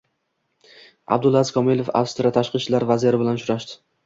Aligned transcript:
Abdulaziz 1.17 1.51
Komilov 1.57 1.93
Avstriya 2.01 2.33
Tashqi 2.39 2.63
ishlar 2.63 2.89
vaziri 2.95 3.23
bilan 3.25 3.41
uchrashding 3.43 3.81